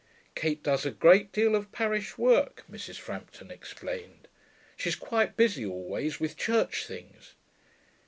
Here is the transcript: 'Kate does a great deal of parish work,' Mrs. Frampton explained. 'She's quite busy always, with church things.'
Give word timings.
'Kate 0.33 0.63
does 0.63 0.83
a 0.83 0.89
great 0.89 1.31
deal 1.31 1.53
of 1.55 1.71
parish 1.71 2.17
work,' 2.17 2.63
Mrs. 2.67 2.95
Frampton 2.95 3.51
explained. 3.51 4.27
'She's 4.75 4.95
quite 4.95 5.37
busy 5.37 5.63
always, 5.63 6.19
with 6.19 6.35
church 6.35 6.87
things.' 6.87 7.35